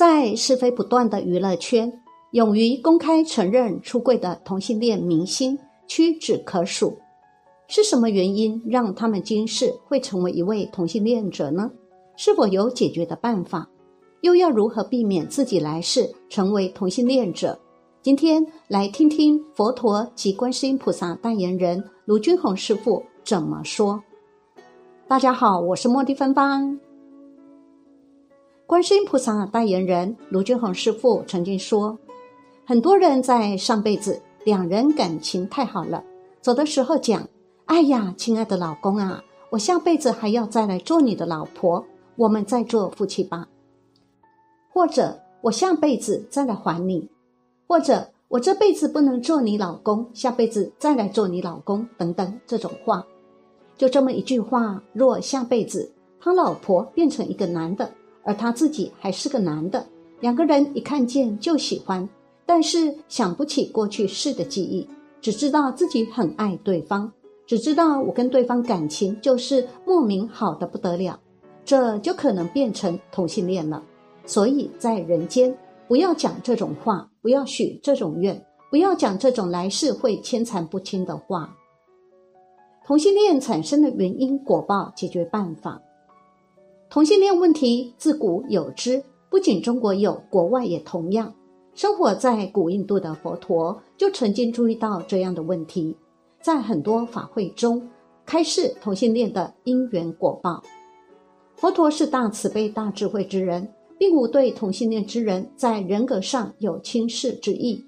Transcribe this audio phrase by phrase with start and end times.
[0.00, 1.92] 在是非不断的娱乐圈，
[2.30, 6.96] 勇于公开承认出柜的同性恋明星屈指可数。
[7.68, 11.70] 是什么原因让他们今世会成为一位同性恋者呢？
[12.16, 13.68] 是否有解决的办法？
[14.22, 17.60] 又要如何避免自己来世成为同性恋者？
[18.00, 24.02] 今天来听听佛陀及观世音菩萨代言人卢君宏师傅怎么说。
[25.06, 26.89] 大家好，我是茉莉芬芳。
[28.70, 31.98] 观世音菩萨代言人卢俊宏师傅曾经说，
[32.64, 36.04] 很多人在上辈子两人感情太好了，
[36.40, 37.28] 走的时候讲。
[37.64, 41.84] 哎呀，亲爱的老公啊，我下辈子还要再来做你的老婆，
[42.14, 43.48] 我们再做夫妻吧。
[44.72, 47.08] 或者我下辈子再来还你，
[47.66, 53.04] 或者我这辈子不能做你老公，下辈子再来做你老公，等等这种话，
[53.76, 54.80] 就这么一句话。
[54.92, 55.90] 若下辈子
[56.20, 57.90] 他老婆变成一个男的，
[58.22, 59.86] 而他自己还是个男的，
[60.20, 62.08] 两个人一看见就喜欢，
[62.44, 64.86] 但是想不起过去式的记忆，
[65.20, 67.12] 只知道自己很爱对方。
[67.46, 71.18] 只知道我跟对方感情就是莫名好的不得了，
[71.64, 73.82] 这就可能变成同性恋了。
[74.24, 75.52] 所以在人间
[75.88, 81.56] 不要讲这种话，不要许这种愿，不要讲这种来世会牵缠不清的话。
[82.86, 85.80] 同性恋产生的原因、果报、解决办法。
[86.90, 91.32] 同性恋问题自古有之，不仅中国有，国外也同样。
[91.72, 95.96] 生活在古印度的佛陀就曾经注意到这样的问题。
[96.42, 97.88] 在很多法会中
[98.26, 100.60] 开示同性恋的因缘果报。
[101.54, 107.84] 佛陀是大慈悲、大智慧之人，并无对同性恋之人在人格上有轻视之意。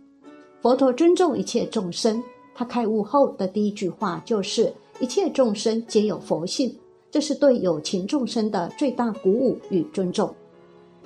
[0.61, 2.23] 佛陀尊重一切众生，
[2.55, 6.73] 他开悟后的第一句话就是“一切众生皆有佛性”，
[7.13, 10.35] 这是对有情众生的最大鼓舞与尊重。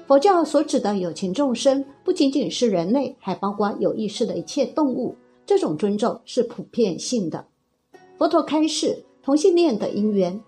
[0.07, 5.17] 佛教所指的有情众生，不仅仅是人类，还包括有意识的一切动物。
[5.45, 7.45] 这种尊重是普遍性的。
[8.17, 10.41] 佛陀开示同性恋的因缘，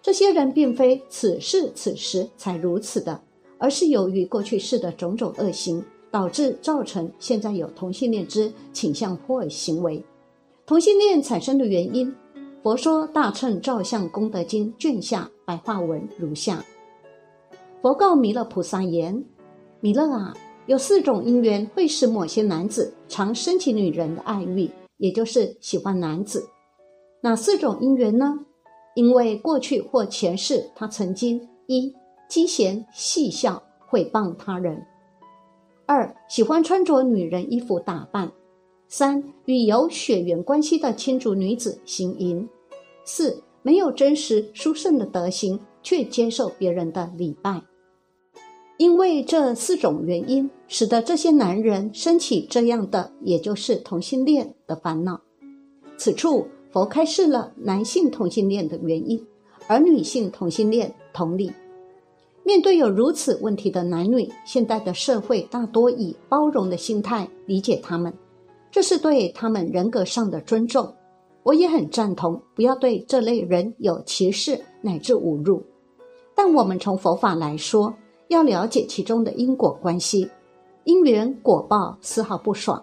[0.00, 3.20] 这些人并非此世此时才如此的，
[3.58, 10.00] 而是由于过去世的种种恶行，导致造成现在有同性恋之倾向或行为。
[10.64, 12.14] 同性恋产生的原因，
[12.62, 16.64] 佛说《大乘照相功德经》卷下白话文如下：
[17.80, 19.24] 佛告弥勒菩萨言
[19.80, 20.32] ：“弥勒啊。”
[20.66, 26.48] 有四种因缘会使某些男子常升起女人的爱欲，也就是喜欢男子。
[27.20, 28.38] 哪四种因缘呢？
[28.94, 31.92] 因为过去或前世他曾经一
[32.28, 34.76] 积嫌戏笑毁谤他人；
[35.84, 38.28] 二喜欢穿着女人衣服打扮；
[38.94, 42.46] 三与有血缘关系的亲族女子行淫；
[43.06, 47.62] 四没有真实殊胜的德行，却接受别人的礼拜。
[48.76, 55.22] 因为这四种原因，使得这些男人升起这样的，也就是同性恋的烦恼。
[55.96, 59.26] 此处佛开示了男性同性恋的原因，
[59.68, 61.50] 而女性同性恋同理。
[62.44, 68.12] 面对有如此问题的男女，现代的社会大多以包容的心态理解他们，
[68.72, 70.92] 这是对他们人格上的尊重。
[71.44, 75.62] 我也很赞同，不要对这类人有歧视乃至侮辱。
[76.34, 77.94] 但我们从佛法来说，
[78.28, 80.28] 要了解其中的因果关系，
[80.84, 82.82] 因缘果报丝毫不爽。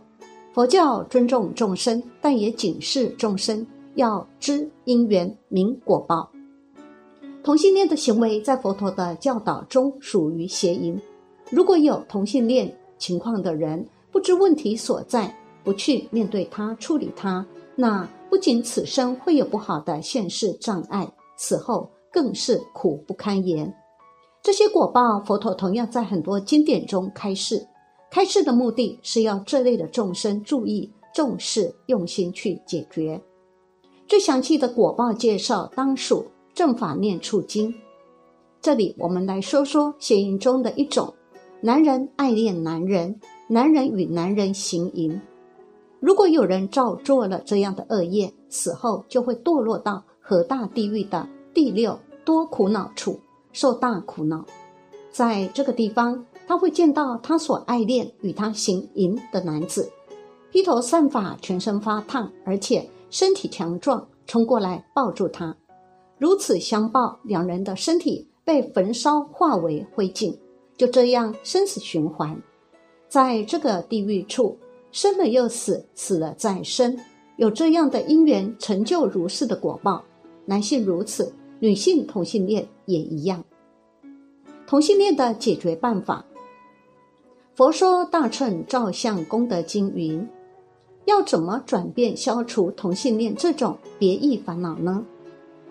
[0.53, 6.29] 佛教尊重众生，但也警示众生要知因缘明果报。
[7.41, 10.99] 同性恋的行为在佛陀的教导中属于邪淫。
[11.49, 15.33] 如果有同性恋情况的人不知问题所在，
[15.63, 23.73] 不去面对它、处理它，那不仅此生会有不好的现世障碍，死后更是苦不堪言。
[24.41, 27.67] 这些果报，佛陀同样在很多经典中开示。
[28.11, 33.21] 开示的目的是要这类的众生注意、重视、用心去解决。
[34.07, 36.23] 最详细的果报介绍当属
[36.55, 37.71] 《正法念处经》。
[38.61, 41.13] 这里我们来说说邪淫中的一种：
[41.61, 45.21] 男人爱恋男人，男人与男人行淫。
[45.99, 53.19] 如果有人照做了这样的恶业，死后就会堕落到河大地狱的第六多苦恼处。
[53.51, 54.45] 受大苦恼，
[55.11, 59.91] 在这个地方，他会见到他所爱恋与他行淫的男子，
[60.51, 65.57] 披头散发，全身发烫，而且身体强壮，冲过来抱住他，
[66.19, 70.37] 如此相抱，两人的身体被焚烧化为灰烬，
[70.77, 72.39] 就这样生死循环，
[73.07, 74.55] 在这个地狱处，
[74.91, 76.97] 生了又死，死了再生，
[77.37, 80.03] 有这样的因缘，成就如是的果报，
[80.45, 81.33] 男性如此。
[81.61, 83.43] 女性同性恋也一样。
[84.65, 86.25] 同性恋的解决办法，
[87.53, 90.25] 佛说《大乘照相功德经》云：
[91.03, 95.05] 要怎么转变、消除同性恋这种别异烦恼呢？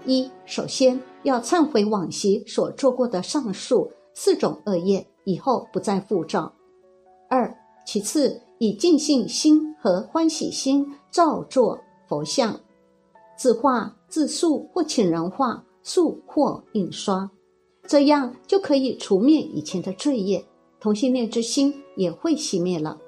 [0.04, 6.52] 一，首先要忏悔往昔所做过的上述四种恶业，以后不再复造。
[7.30, 7.56] 二，
[7.86, 11.78] 其次以尽信心和欢喜心造作
[12.08, 12.60] 佛像，
[13.36, 17.30] 自画、自塑或请人画、塑或印刷，
[17.86, 20.44] 这样就可以除灭以前的罪业，
[20.80, 22.98] 同性恋之心也会熄灭了。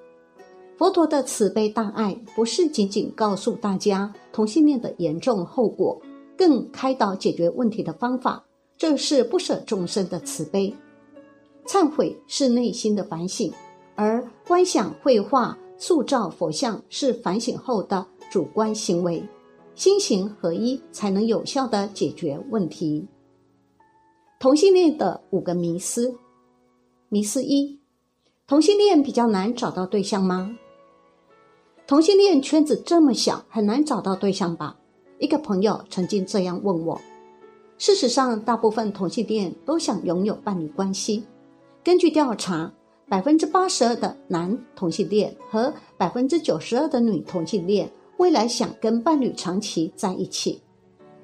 [0.79, 6.01] 佛陀的慈悲大爱，不是仅仅告诉大家同性恋的严重后果。
[6.39, 8.43] 更开导解决问题的方法，
[8.79, 10.75] 这是不舍众生的慈悲。
[11.67, 13.53] 忏悔是内心的反省，
[14.03, 19.23] 而观想、绘画、塑造佛像是反省后的主观行为。
[19.75, 23.07] 心行合一，才能有效的解决问题。
[24.39, 26.15] 同性恋的五个迷思：
[27.11, 27.79] 迷思一，
[28.47, 30.57] 同性恋比较难找到对象吗？
[31.87, 34.79] 同性恋圈子这么小，很难找到对象吧？
[35.19, 36.99] 一个朋友曾经这样问我
[37.77, 41.23] ：“事实上，大部分同性恋都想拥有伴侣关系。
[41.85, 42.73] 根据调查，
[43.11, 50.63] 百分之八十二的男同性恋和百分之九十二的女同性恋未来想跟伴侣长期在一起。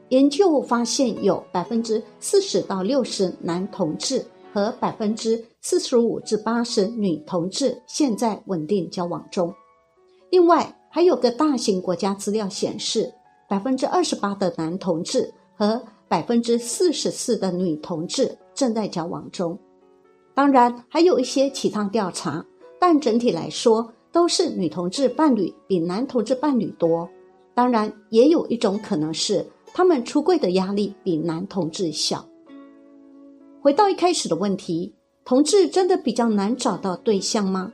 [0.09, 9.55] 研究发现，有百分之四十到六十男同志和百分之四十五至八十女同志现在稳定交往中。
[10.31, 13.13] 另外，还有个大型国家资料显示。”
[13.49, 19.57] 百分之二十八的男同志和百分之四十四的女同志正在交往中，
[20.37, 22.45] 当然还有一些其他调查，
[22.79, 27.09] 但整体来说都是女同志伴侣比男同志伴侣多。
[27.55, 32.23] 当然，也有一种可能是他们出柜的压力比男同志小。
[33.63, 34.95] 回到一开始的问题，
[35.25, 37.73] 同志真的比较难找到对象吗？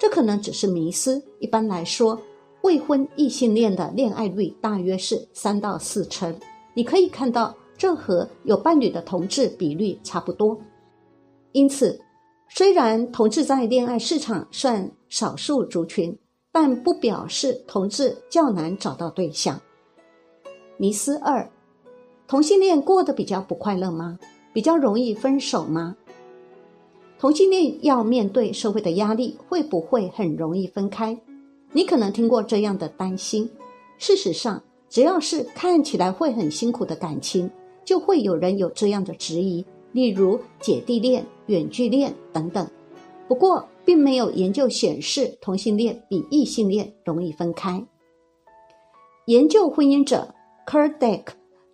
[0.00, 1.22] 这可能只是迷思。
[1.38, 2.20] 一般来说。
[2.62, 6.38] 未婚异性恋的恋爱率大约是三到四成，
[6.74, 10.60] 你可以看到这和有伴侣的同志比率差不多。
[11.52, 12.00] 因此，
[12.48, 16.16] 虽然同志在恋爱市场算少数族群，
[16.52, 19.60] 但不表示同志较难找到对象。
[20.76, 21.50] 迷思二：
[22.26, 24.18] 同性恋过得比较不快乐吗？
[24.52, 25.96] 比较容易分手吗？
[27.18, 31.20] 同性恋要面对社会的压力，会不会很容易分开？
[31.72, 33.50] 你可能听过这样的担心，
[33.98, 37.50] 事实上，只要是看起来会很辛苦的感情，
[37.84, 42.66] 就会有人有这样的质疑，例如姐弟恋、远距恋等等。
[43.28, 47.84] 不过，并没有研究显示同性恋比异性恋容易分开。
[49.26, 50.34] 研究婚姻者
[50.66, 51.24] Kurt Deck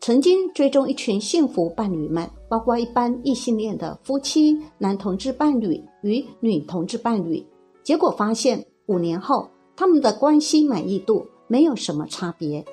[0.00, 7.44] 曾经追踪一群幸福伴侣们，包括一般异性恋的夫妻、男同志伴侣与女同志伴侣，
[7.82, 9.48] 结果发现五年后。
[9.78, 12.64] 他们的关系满意度没有什么差别，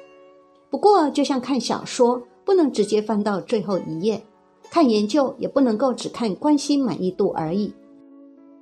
[0.69, 4.19] 不过就像看小说，不能直接翻到最后一页；
[4.73, 7.71] 看研究也不能够只看关系满意度而已。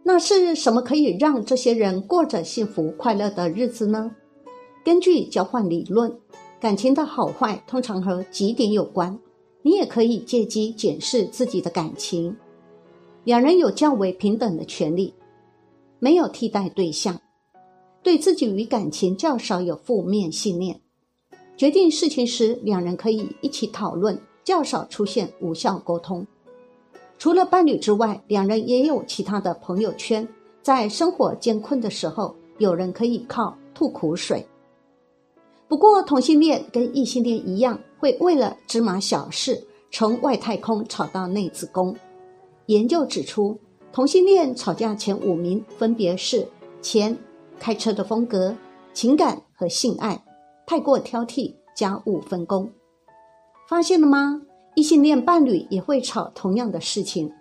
[0.04, 4.14] 那是什么可以让这些人过着幸福快乐的日子呢？
[4.84, 6.14] 根据交换理论，
[6.60, 9.18] 感情的好坏通常和几点有关。
[9.62, 12.36] 你也可以借机检视自己的感情。
[13.24, 15.14] 两人有较为平等的权利，
[16.00, 17.22] 没有替代对象。
[18.04, 20.82] 对自己与感情较少有负面信念，
[21.56, 26.26] 决定事情时两人可以一起讨论，较少出现无效沟通。
[27.18, 30.28] 除了伴侣之外，两人也有其他的朋友圈，
[30.62, 34.46] 在生活艰困的时候，有人可以靠吐苦水。
[35.68, 41.96] 不过，同性恋跟异性恋一样，会为了芝麻小事从外太空吵到内子宫。
[42.66, 43.60] 研究指出，
[43.92, 46.48] 同性恋吵架前五名分别是
[46.82, 47.18] 钱。
[47.60, 48.56] 开车的风格、
[48.92, 50.20] 情感和性爱，
[50.66, 52.68] 太过挑剔，家务分工，
[53.72, 54.42] 发现了吗？
[54.76, 57.32] 异性恋伴侣也会吵同样的事情。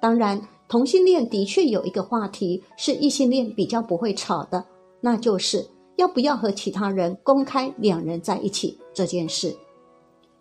[0.00, 4.64] 当然，同性恋的确有一个话题是异性恋比较不会吵的，
[5.02, 5.62] 那就是
[5.96, 9.54] 要不要和其他人公开两人在一起这件事。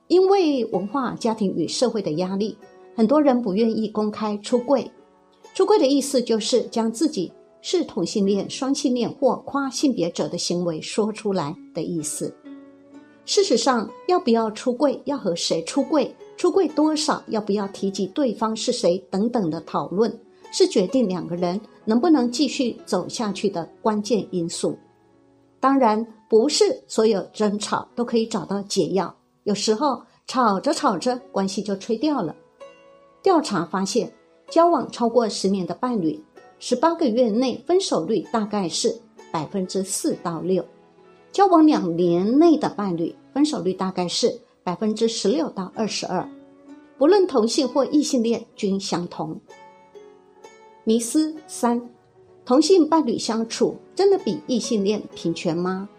[0.07, 2.57] 因为文化、家庭与社会的压力，
[2.95, 4.89] 很多人不愿意公开出柜。
[5.53, 7.33] 出柜的意思就是将自己。
[7.65, 12.35] 是同性恋、双性恋或跨性别者的行为说出来的意思。
[13.25, 20.13] 事实上，要不要出柜、要和谁出柜、出柜多少、要不要提及对方是谁等等的讨论，
[20.51, 24.77] 是决定两个人能不能继续走下去的关键因素。
[25.59, 32.35] 当然，不是所有争吵都可以找到解药，有时候吵着吵着关系就吹掉了。
[33.21, 34.11] 调查发现，
[34.49, 36.21] 交往超过十年的伴侣。
[36.59, 38.93] 十八个月内分手率大概是
[39.31, 40.65] 百分之四到六，
[41.33, 46.29] 交往两年内的伴侣分手率大概是百分之十六到二十二，
[46.97, 49.41] 不论同性或异性恋均相同。
[50.83, 51.81] 迷思三：
[52.45, 55.89] 同性伴侣相处真的比异性恋平权吗？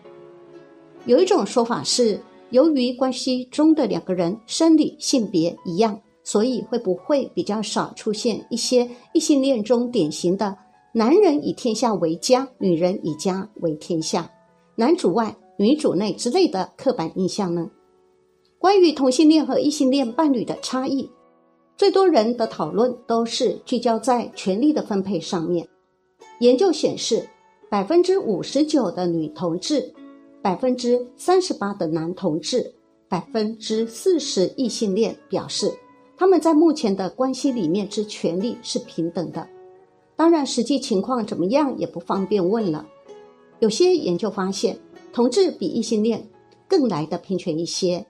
[1.04, 6.00] 有一种说法是，由于关系中的两个人生理性别一样。
[6.26, 10.56] 所以会不会比较少出现一些异性恋中典型的
[10.90, 14.30] 男人以天下为家，女人以家为天下，
[14.76, 17.70] 男主外女主内之类的刻板印象呢？
[18.58, 21.08] 关于同性恋和异性恋伴侣的差异，
[21.76, 25.68] 最多人的讨论都是聚焦在权力的分配上面。
[26.40, 27.28] 研究显示，
[27.70, 29.94] 百分之五十九的女同志，
[30.42, 32.74] 百分之三十八的男同志，
[33.08, 35.72] 百分之四十异性恋表示。
[36.16, 39.48] 他们在目前的关系里面之权利是平等的，
[40.14, 42.86] 当然实际情况怎么样也不方便问了。
[43.64, 44.78] 有些研究发现，
[45.10, 46.22] 同志比异性恋
[46.68, 48.04] 更来的平权一些。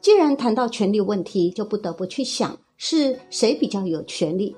[0.00, 4.56] 既然谈到权利问题，就不得不去想是谁比较有权利。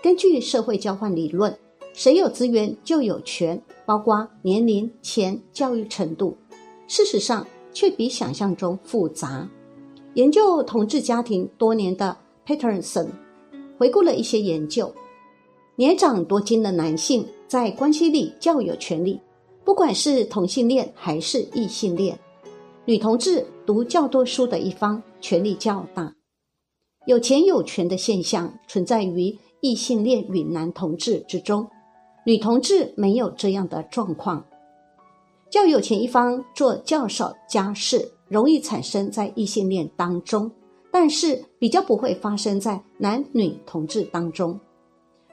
[0.00, 1.52] 根据社会交换理论，
[1.92, 6.36] 谁有资源就有权，包括年龄、钱、教育程度。
[6.86, 9.50] 事实上，却比想象中复杂。
[10.14, 12.16] 研究同志家庭多年的
[12.46, 13.08] Peterson
[13.76, 14.94] 回顾了一些研究：
[15.74, 19.20] 年长多金的男性在关系里较有权利，
[19.64, 22.16] 不管是同性恋还是异性恋；
[22.84, 26.12] 女同志读较多书的一方权力较大。
[27.06, 31.68] 有钱有权的现象存在于异性恋与男同志之中，
[32.24, 34.44] 女同志没有这样的状况。
[35.50, 38.12] 较有钱一方做较少家事。
[38.28, 40.50] 容易产生在异性恋当中，
[40.90, 44.58] 但是比较不会发生在男女同志当中。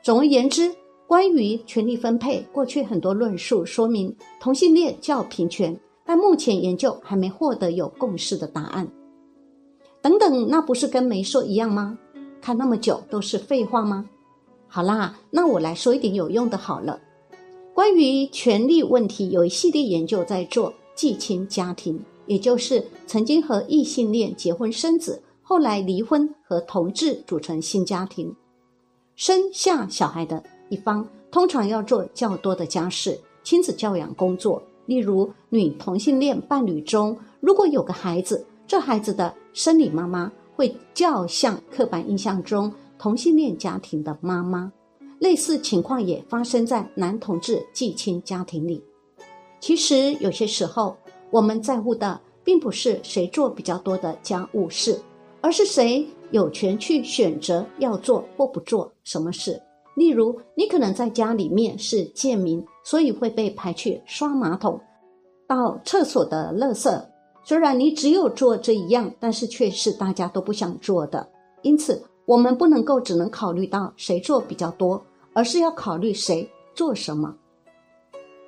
[0.03, 0.71] 总而言之，
[1.07, 8.87] 关于权力分配，过去很多论述说明同性恋较平权，但目前研究还没获得有共识的答案。
[10.01, 11.97] 等等，那不是跟没说一样吗？
[12.41, 14.09] 看那么久都是废话吗？
[14.67, 16.99] 好啦，那我来说一点有用的好了。
[17.73, 21.99] 关于权力问题，有一系列研究在做继亲家庭。
[22.25, 28.33] 也就是曾经和异性恋结婚生子，后来离婚和同志组成新家庭，
[29.13, 30.41] 生下小孩的
[30.73, 34.61] 一方通常要做较多的家事、亲子教养工作。
[34.87, 44.71] 例如，女同性恋伴侣中，如果有个孩子，这孩子的生理妈妈会较像刻板印象中同性恋家庭的妈妈。
[45.19, 48.83] 类似情况也发生在男同志继亲家庭里。
[49.59, 50.97] 其实有些时候。
[51.33, 55.01] 我们在乎的并不是谁做比较多的家务事，
[55.41, 59.59] 而是谁有权去选择要做或不做什么事。
[59.95, 64.79] 例如，你可能在家里面是贱民，所以会被排去刷马桶、
[65.47, 67.05] 到厕所的垃圾。
[67.43, 71.27] 虽然你只有做这一样，但是却是大家都不想做的。
[71.61, 77.35] 因此，我们不能够只能考虑到谁做比较多，而是要考虑谁做什么。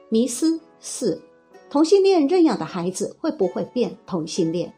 [0.09, 1.21] 迷思四。
[1.67, 4.73] 同性恋认养的孩子会不会变同性恋？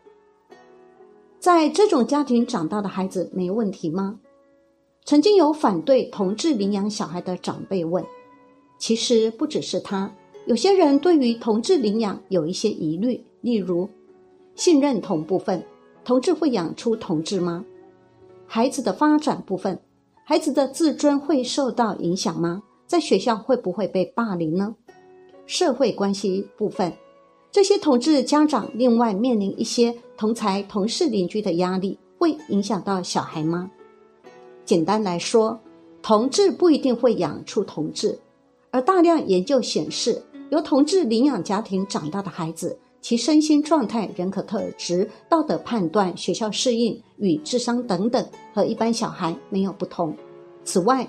[1.38, 4.20] 在这种家庭长大的孩子没问题吗？
[5.08, 8.04] 曾经有反对同志领养小孩的长辈问。
[8.78, 10.14] 其实不只是他，
[10.46, 13.90] 有些人对于同志领养有一些疑虑，例如
[14.56, 15.64] 性认同部分，
[16.04, 17.64] 同志会养出同志吗？
[18.48, 19.80] 孩子的发展部分，
[20.26, 22.64] 孩子的自尊会受到影响吗？
[22.86, 24.76] 在学校会不会被霸凌呢？
[25.46, 26.92] 社会关系部分，
[27.50, 33.72] 这些同志家长另外面临一些同才、同事、邻居的压力，会影响到小孩吗？
[34.68, 35.58] 简单来说，
[36.04, 38.20] 同志不一定会养出同志，
[38.70, 50.14] 而大量研究显示，由同志领养家庭长大的孩子，其身心状态、人格特质、道德判断、学校适应与智商等等，和一般小孩没有不同。
[50.66, 51.08] 此外，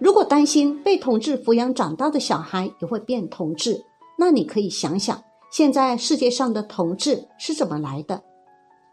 [0.00, 3.80] 如果担心被同志抚养长大的小孩也会变同志，
[4.18, 8.24] 那你可以想想，现在世界上的同志是怎么来的？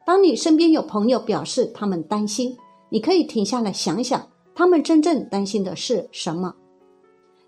[0.05, 2.55] 当你身边有朋友表示他们担心，
[2.95, 4.25] 你可以停下来想想，
[4.55, 6.55] 他们真正担心的是什么？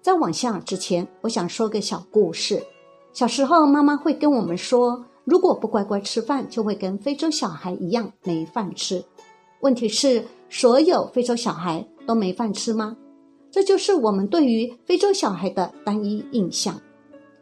[0.01, 2.61] 在往下之前，我想说个小故事。
[3.13, 9.01] 小时候，妈妈会跟我们说，如果不乖乖吃饭，就会跟非洲小孩一样没饭吃。
[9.61, 12.97] 问题是，所有非洲小孩都没饭吃吗？
[13.49, 16.77] 这就是我们对于非洲小孩的单一印象。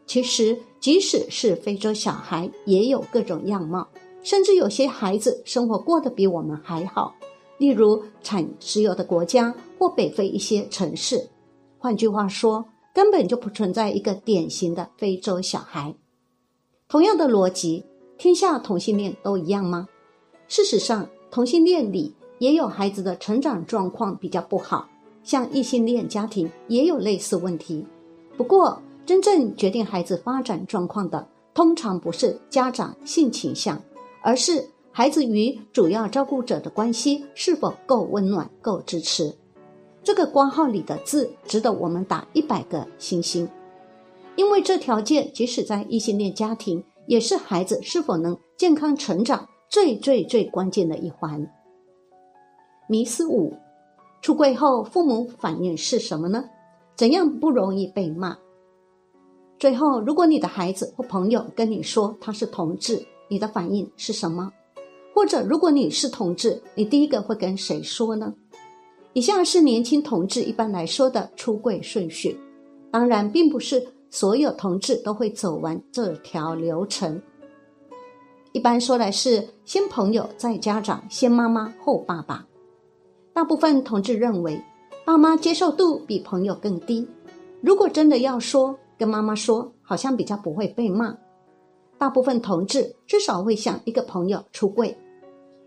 [0.06, 3.88] 其实，即使是非洲小孩，也有各种样貌，
[4.22, 7.12] 甚至有些孩子生活过得比我们还好。
[7.58, 11.28] 例如，产石油的国家或北非一些城市，
[11.78, 15.94] 换句话说，根本就不存在一个典型的非洲小孩。
[16.88, 17.84] 同样的逻辑，
[18.18, 19.88] 天下同性恋都一样吗？
[20.48, 24.88] 事实上，同性恋里也有孩子的成长状况比较不好，
[25.24, 27.86] 像异性恋家庭也有类似问题。
[28.36, 33.80] 不过，真正决定孩子发展状况的，通常不是家长性倾向，
[34.22, 34.68] 而是
[34.98, 39.30] 孩子与主要照顾者的关系是否够温暖、够支持。
[40.02, 43.46] 这个挂号里的字值得我们打一百个星星，
[44.36, 51.46] 因为这条件即使在异性恋家庭，也是孩子是否能健康成长最最最关键的一环。
[52.88, 53.52] 迷思五：
[54.22, 56.42] 出柜后父母反应是什么呢？
[56.96, 58.38] 怎样不容易被骂？
[59.58, 64.50] 最后，如果你的孩子或朋友跟你说他是同志，你的反应是什么？
[65.16, 68.34] 或者，如果你是同志，你第一个会跟谁说呢？
[69.14, 72.38] 以下是年轻同志一般来说的出柜顺序，
[72.90, 77.22] 当然，并不是所有同志都会走完这条流程。
[78.52, 82.46] 一般说来是先朋友，再家长，先妈妈，后爸爸。
[83.32, 84.62] 大部分同志认为，
[85.06, 87.08] 爸妈接受度比朋友更低。
[87.62, 91.16] 如果真的要说，跟妈妈说，好像比较不会被骂。
[91.96, 94.94] 大部分同志至少会向一个朋友出柜。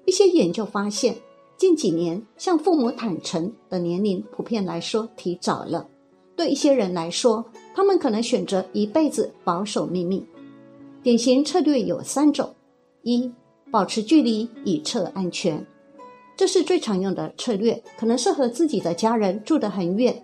[0.09, 1.15] 一些研究发现。
[1.55, 5.87] 近几年，向父母坦诚的年龄普遍来说提早了。
[6.35, 10.25] 对一些人来说，他们可能选择一辈子保守秘密。
[11.03, 12.55] 典型策略有三种：
[13.03, 13.31] 一、
[13.69, 15.63] 保持距离以测安全，
[16.35, 20.23] 这是最常用的策略，可能是和自己的家人住得很远，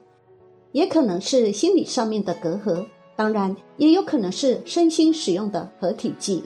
[0.72, 6.44] 也可能是心理上面的隔阂，当然也有可能是身心使用的合体剂。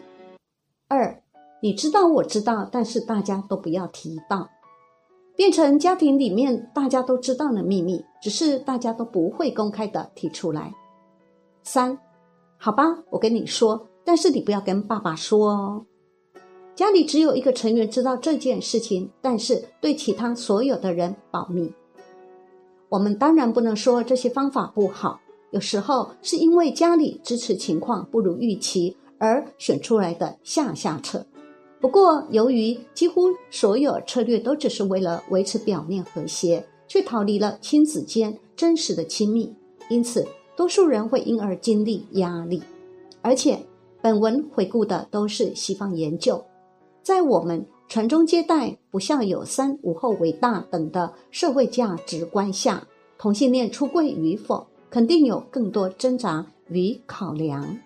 [0.88, 1.18] 二、
[1.62, 4.50] 你知道我知道，但是大家都不要提到。
[5.36, 10.74] 变成家庭里面大家都知道的秘密，只是大家都不会公开的提出来。
[11.63, 11.98] 三，
[12.58, 15.86] 好吧，我跟你说，但是你不要跟爸爸说哦。
[16.76, 21.74] 家里只有一个成员知道这件事情，但是对其他所有的人保密。
[22.89, 31.26] 我们当然不能说这些方法不好，有时候是因为家里支持情况不如预期而选出来的下下策。
[31.82, 39.54] 不过，由于几乎所有策略都只是为了维持表面和谐，却逃离了亲子间真实的亲密，
[39.89, 42.62] 因此多数人会因而经历压力。
[43.22, 43.58] 而且，
[44.02, 46.44] 本文回顾的都是西方研究，
[47.02, 52.86] 在我们传宗接代、不孝有三、无后为大等的社会价值观下，
[53.18, 57.78] 同性恋出柜与否，肯定有更多挣扎与考量。